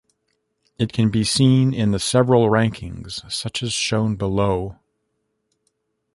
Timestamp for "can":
0.93-1.11